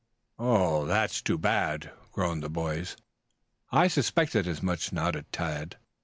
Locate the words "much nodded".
4.63-5.31